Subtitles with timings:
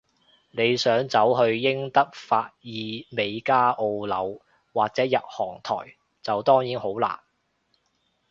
[0.49, 4.39] 你想走去英德法意美加澳紐，
[4.73, 5.93] 或者日韓台，
[6.23, 7.19] 就當然好難